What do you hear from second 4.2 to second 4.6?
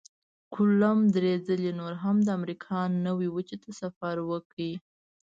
وکړ.